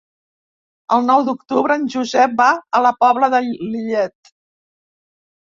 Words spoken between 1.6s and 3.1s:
en Josep va a la